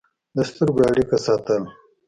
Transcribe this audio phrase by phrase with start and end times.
[0.35, 1.61] د سترګو اړیکه ساتل